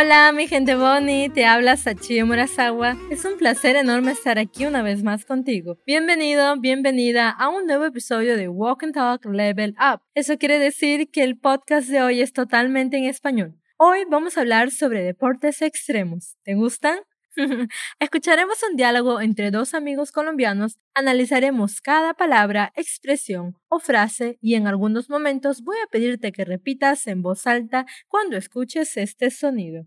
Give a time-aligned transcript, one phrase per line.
[0.00, 2.96] Hola, mi gente Bonnie, te habla Sachio Murasawa.
[3.10, 5.76] Es un placer enorme estar aquí una vez más contigo.
[5.86, 10.00] Bienvenido, bienvenida a un nuevo episodio de Walk and Talk Level Up.
[10.14, 13.56] Eso quiere decir que el podcast de hoy es totalmente en español.
[13.76, 16.36] Hoy vamos a hablar sobre deportes extremos.
[16.44, 17.00] ¿Te gustan?
[18.00, 24.66] Escucharemos un diálogo entre dos amigos colombianos, analizaremos cada palabra, expresión o frase y en
[24.66, 29.86] algunos momentos voy a pedirte que repitas en voz alta cuando escuches este sonido.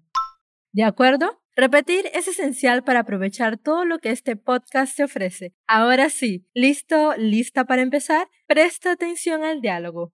[0.73, 1.41] ¿De acuerdo?
[1.57, 5.53] Repetir es esencial para aprovechar todo lo que este podcast te ofrece.
[5.67, 7.13] Ahora sí, ¿listo?
[7.17, 8.29] ¿Lista para empezar?
[8.47, 10.13] Presta atención al diálogo.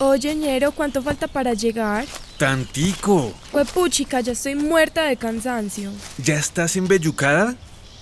[0.00, 2.04] Oye, ñero, ¿cuánto falta para llegar?
[2.36, 3.32] Tantico.
[3.52, 5.92] Pues puchica, ya estoy muerta de cansancio.
[6.18, 7.54] ¿Ya estás embellucada?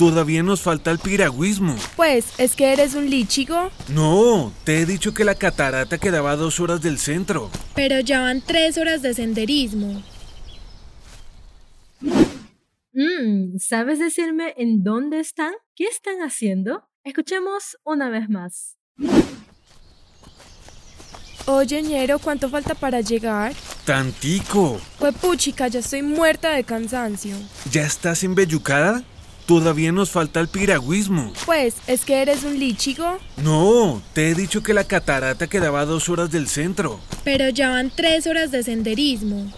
[0.02, 1.76] Todavía nos falta el piragüismo.
[1.94, 3.70] Pues, ¿es que eres un lichigo?
[3.86, 7.52] No, te he dicho que la catarata quedaba a dos horas del centro.
[7.76, 10.02] Pero ya van tres horas de senderismo.
[12.00, 15.52] Mm, ¿Sabes decirme en dónde están?
[15.76, 16.82] ¿Qué están haciendo?
[17.04, 18.78] Escuchemos una vez más.
[21.46, 23.52] Oye, ñero, ¿cuánto falta para llegar?
[23.84, 24.80] Tantico.
[24.98, 27.36] Pues puchica, ya estoy muerta de cansancio.
[27.70, 29.04] ¿Ya estás embellucada?
[29.46, 31.32] Todavía nos falta el piragüismo.
[31.44, 33.18] Pues, ¿es que eres un lichigo?
[33.42, 37.00] No, te he dicho que la catarata quedaba a dos horas del centro.
[37.24, 39.52] Pero ya van tres horas de senderismo.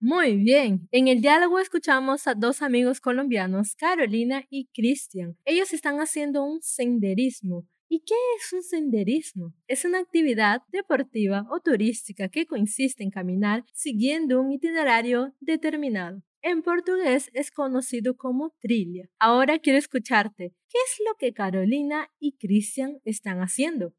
[0.00, 5.36] Muy bien, en el diálogo escuchamos a dos amigos colombianos, Carolina y Cristian.
[5.46, 7.66] Ellos están haciendo un senderismo.
[7.88, 9.54] ¿Y qué es un senderismo?
[9.66, 16.22] Es una actividad deportiva o turística que consiste en caminar siguiendo un itinerario determinado.
[16.46, 19.08] En portugués es conocido como trilha.
[19.18, 20.54] Ahora quiero escucharte.
[20.68, 23.94] ¿Qué es lo que Carolina y Cristian están haciendo?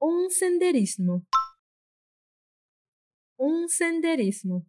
[0.00, 1.24] Un senderismo.
[3.36, 4.66] Un senderismo.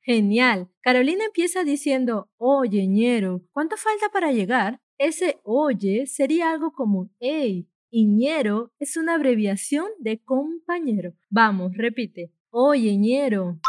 [0.00, 0.70] Genial.
[0.80, 4.80] Carolina empieza diciendo, oye, ñero, ¿cuánto falta para llegar?
[4.96, 7.68] Ese oye sería algo como hey.
[7.90, 11.12] Y ñero es una abreviación de compañero.
[11.28, 12.32] Vamos, repite.
[12.48, 13.60] Oye, ñero.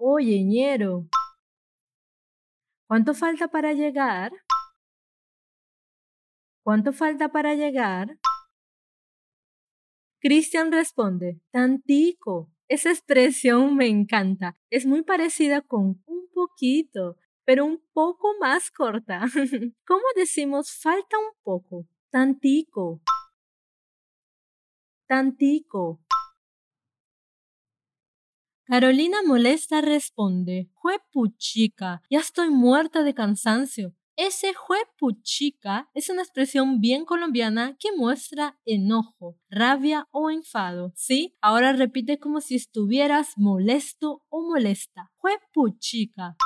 [0.00, 1.08] Oye, ñero.
[2.86, 4.30] ¿Cuánto falta para llegar?
[6.62, 8.16] ¿Cuánto falta para llegar?
[10.20, 12.48] Cristian responde, tantico.
[12.68, 14.56] Esa expresión me encanta.
[14.70, 19.22] Es muy parecida con un poquito, pero un poco más corta.
[19.86, 21.86] ¿Cómo decimos falta un poco?
[22.10, 23.00] Tantico.
[25.08, 26.00] Tantico.
[28.70, 33.94] Carolina molesta responde, Jue puchica, ya estoy muerta de cansancio.
[34.14, 40.92] Ese jue puchica es una expresión bien colombiana que muestra enojo, rabia o enfado.
[40.96, 41.34] ¿Sí?
[41.40, 45.12] Ahora repite como si estuvieras molesto o molesta.
[45.16, 46.36] Jue puchica.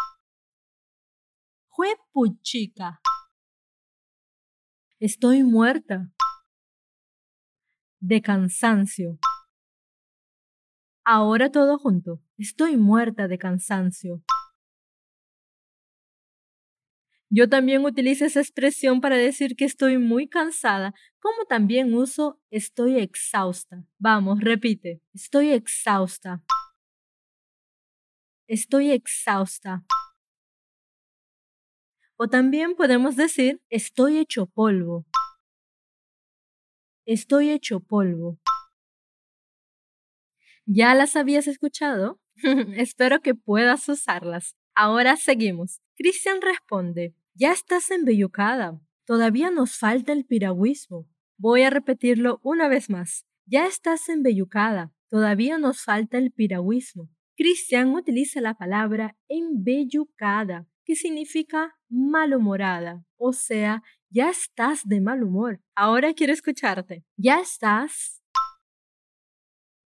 [5.00, 6.12] Estoy muerta.
[7.98, 9.18] De cansancio.
[11.04, 12.20] Ahora todo junto.
[12.38, 14.22] Estoy muerta de cansancio.
[17.28, 22.98] Yo también utilizo esa expresión para decir que estoy muy cansada, como también uso estoy
[22.98, 23.84] exhausta.
[23.98, 25.00] Vamos, repite.
[25.12, 26.42] Estoy exhausta.
[28.46, 29.84] Estoy exhausta.
[32.16, 35.04] O también podemos decir estoy hecho polvo.
[37.06, 38.38] Estoy hecho polvo.
[40.64, 42.20] ¿Ya las habías escuchado?
[42.76, 44.56] Espero que puedas usarlas.
[44.74, 45.80] Ahora seguimos.
[45.96, 48.80] Cristian responde, ya estás embellucada.
[49.04, 51.08] Todavía nos falta el piragüismo.
[51.36, 53.26] Voy a repetirlo una vez más.
[53.46, 54.92] Ya estás embellucada.
[55.08, 57.10] Todavía nos falta el piragüismo.
[57.36, 65.60] Cristian utiliza la palabra embellucada, que significa malhumorada, o sea, ya estás de mal humor.
[65.74, 67.04] Ahora quiero escucharte.
[67.16, 68.21] Ya estás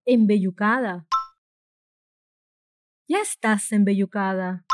[0.05, 1.07] embellucada.
[3.07, 4.65] Ya estás embellucada.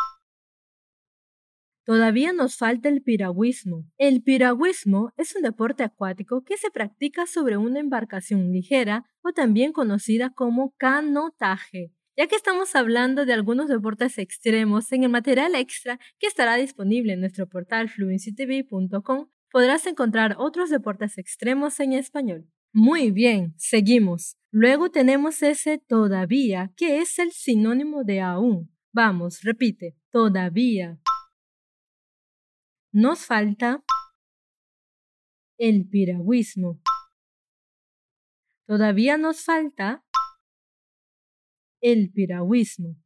[1.85, 3.85] Todavía nos falta el piragüismo.
[3.97, 9.71] El piragüismo es un deporte acuático que se practica sobre una embarcación ligera o también
[9.71, 11.91] conocida como canotaje.
[12.15, 17.13] Ya que estamos hablando de algunos deportes extremos, en el material extra que estará disponible
[17.13, 22.45] en nuestro portal fluencytv.com podrás encontrar otros deportes extremos en español.
[22.73, 24.37] Muy bien, seguimos.
[24.51, 28.71] Luego tenemos ese todavía, que es el sinónimo de aún.
[28.91, 30.99] Vamos, repite, todavía.
[32.91, 33.83] Nos falta
[35.57, 36.79] el piragüismo.
[38.67, 40.05] Todavía nos falta
[41.81, 42.97] el piragüismo.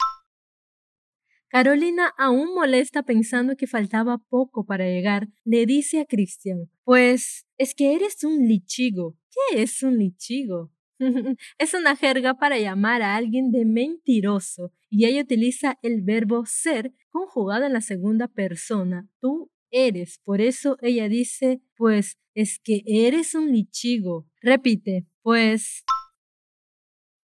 [1.47, 7.75] Carolina, aún molesta pensando que faltaba poco para llegar, le dice a Christian, pues es
[7.75, 9.15] que eres un lichigo.
[9.33, 10.71] ¿Qué es un lichigo?
[11.57, 16.93] es una jerga para llamar a alguien de mentiroso y ella utiliza el verbo ser
[17.09, 19.09] conjugado en la segunda persona.
[19.19, 20.19] Tú eres.
[20.23, 24.27] Por eso ella dice, pues es que eres un lichigo.
[24.41, 25.83] Repite, pues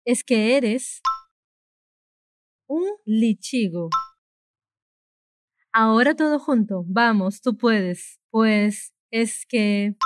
[0.05, 1.03] es que eres
[2.69, 3.91] un lichigo.
[5.73, 6.85] Ahora todo junto.
[6.87, 8.21] Vamos, tú puedes.
[8.31, 9.97] Pues es que...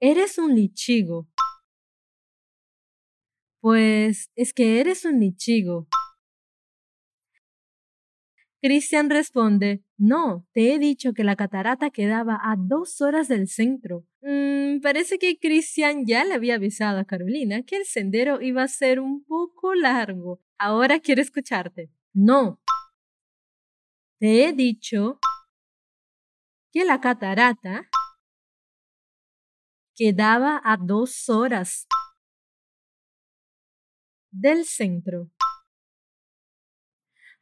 [0.00, 1.28] Eres un lichigo.
[3.60, 5.88] Pues es que eres un lichigo.
[8.60, 14.06] Cristian responde, no, te he dicho que la catarata quedaba a dos horas del centro.
[14.22, 18.68] Mm, parece que Cristian ya le había avisado a Carolina que el sendero iba a
[18.68, 20.40] ser un poco largo.
[20.58, 21.90] Ahora quiero escucharte.
[22.14, 22.60] No,
[24.18, 25.18] te he dicho
[26.72, 27.88] que la catarata
[29.94, 31.86] quedaba a dos horas
[34.30, 35.30] del centro.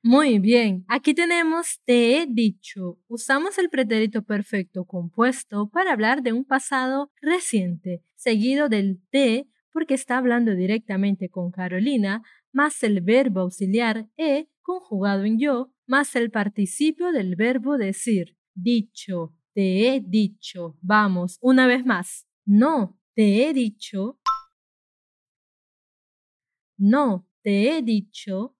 [0.04, 2.98] Muy bien, aquí tenemos te he dicho.
[3.06, 9.94] Usamos el pretérito perfecto compuesto para hablar de un pasado reciente, seguido del te porque
[9.94, 12.22] está hablando directamente con Carolina,
[12.52, 18.36] más el verbo auxiliar e conjugado en yo, más el participio del verbo decir.
[18.54, 20.76] Dicho, te he dicho.
[20.82, 22.26] Vamos, una vez más.
[22.44, 24.18] No, te he dicho.
[26.76, 28.56] No, te he dicho.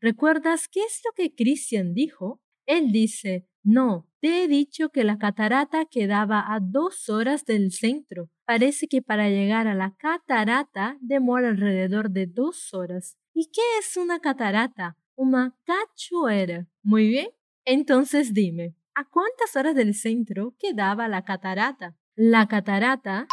[0.00, 2.40] ¿Recuerdas qué es lo que Christian dijo?
[2.66, 8.30] Él dice, no, te he dicho que la catarata quedaba a dos horas del centro.
[8.44, 13.16] Parece que para llegar a la catarata demora alrededor de dos horas.
[13.34, 14.96] ¿Y qué es una catarata?
[15.16, 16.68] Una cachoeira.
[16.82, 17.30] Muy bien.
[17.64, 21.96] Entonces dime, ¿a cuántas horas del centro quedaba la catarata?
[22.14, 23.26] La catarata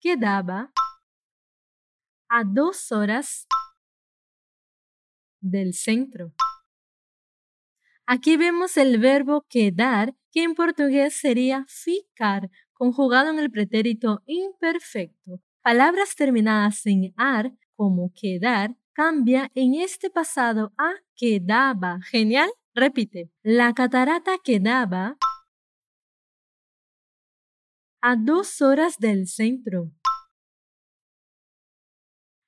[0.00, 0.72] quedaba
[2.28, 3.46] a dos horas
[5.40, 6.32] del centro.
[8.06, 15.40] Aquí vemos el verbo quedar, que en portugués sería ficar, conjugado en el pretérito imperfecto.
[15.62, 22.00] Palabras terminadas en ar como quedar cambia en este pasado a quedaba.
[22.10, 22.50] Genial.
[22.74, 23.30] Repite.
[23.42, 25.18] La catarata quedaba
[28.00, 29.92] a dos horas del centro.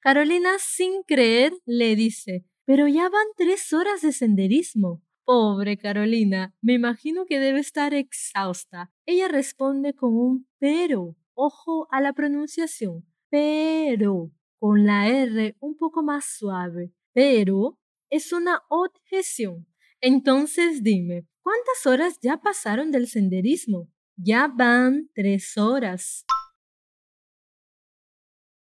[0.00, 5.02] Carolina, sin creer, le dice, pero ya van tres horas de senderismo.
[5.26, 8.92] Pobre Carolina, me imagino que debe estar exhausta.
[9.06, 11.16] Ella responde con un pero.
[11.34, 13.06] Ojo a la pronunciación.
[13.28, 17.78] Pero con la R un poco más suave, pero
[18.08, 19.66] es una objeción.
[20.06, 23.90] Entonces dime, ¿cuántas horas ya pasaron del senderismo?
[24.16, 26.26] Ya van tres horas.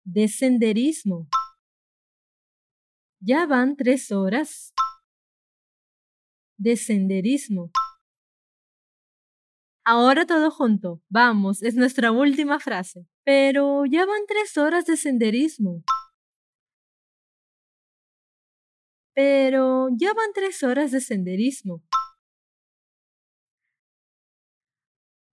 [0.03, 1.29] De senderismo.
[3.21, 4.73] Ya van tres horas.
[6.57, 7.71] De senderismo.
[9.85, 11.01] Ahora todo junto.
[11.07, 13.07] Vamos, es nuestra última frase.
[13.23, 15.81] Pero ya van tres horas de senderismo.
[19.23, 21.83] Pero ya van tres horas de senderismo.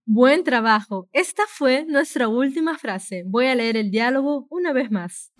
[0.05, 1.09] Buen trabajo.
[1.11, 3.23] Esta fue nuestra última frase.
[3.25, 5.33] Voy a leer el diálogo una vez más.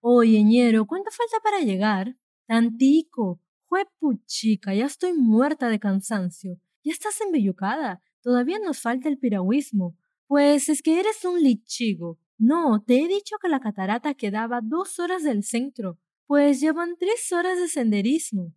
[0.00, 2.18] Oye, ñero, ¿cuánto falta para llegar?
[2.46, 3.40] Tantico.
[3.64, 6.60] Jue puchica, ya estoy muerta de cansancio.
[6.84, 8.02] Ya estás embellucada.
[8.20, 9.96] Todavía nos falta el piragüismo.
[10.26, 12.18] Pues es que eres un lichigo.
[12.36, 15.98] No, te he dicho que la catarata quedaba dos horas del centro.
[16.28, 18.52] Pues llevan tres horas de senderismo.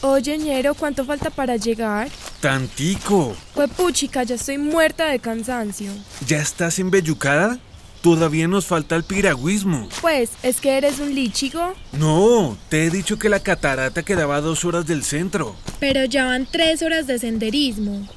[0.00, 2.08] Oye, ñero, ¿cuánto falta para llegar?
[2.40, 3.36] Tantico.
[3.54, 5.92] Pues puchica, ya estoy muerta de cansancio.
[6.26, 7.60] ¿Ya estás embellucada?
[8.02, 9.88] Todavía nos falta el piragüismo.
[10.00, 11.74] Pues, ¿es que eres un lichigo?
[11.92, 15.54] No, te he dicho que la catarata quedaba a dos horas del centro.
[15.78, 18.08] Pero ya van tres horas de senderismo.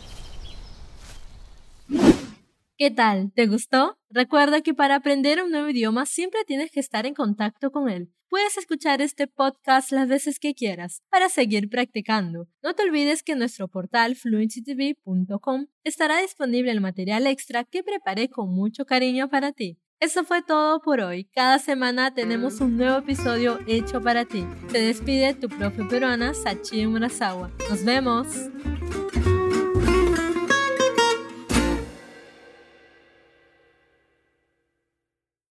[2.81, 3.31] ¿Qué tal?
[3.35, 3.99] ¿Te gustó?
[4.09, 8.11] Recuerda que para aprender un nuevo idioma siempre tienes que estar en contacto con él.
[8.27, 12.47] Puedes escuchar este podcast las veces que quieras para seguir practicando.
[12.63, 18.29] No te olvides que en nuestro portal fluencytv.com estará disponible el material extra que preparé
[18.29, 19.77] con mucho cariño para ti.
[19.99, 21.25] Eso fue todo por hoy.
[21.25, 24.43] Cada semana tenemos un nuevo episodio hecho para ti.
[24.71, 27.51] Se despide tu profe peruana Sachi Murasawa.
[27.69, 28.25] Nos vemos.